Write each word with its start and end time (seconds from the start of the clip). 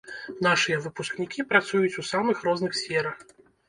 Нашыя 0.47 0.79
выпускнікі 0.85 1.47
працуюць 1.53 1.99
у 2.05 2.09
самых 2.11 2.37
розных 2.51 2.71
сферах. 2.85 3.27